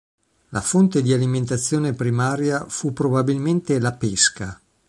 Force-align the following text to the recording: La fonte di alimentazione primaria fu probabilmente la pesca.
La 0.49 0.61
fonte 0.61 1.03
di 1.03 1.13
alimentazione 1.13 1.93
primaria 1.93 2.65
fu 2.67 2.91
probabilmente 2.91 3.77
la 3.79 3.93
pesca. 3.93 4.59